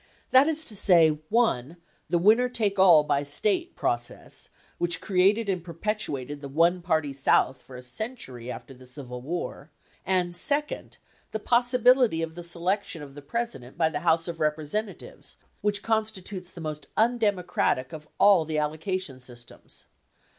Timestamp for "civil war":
8.87-9.69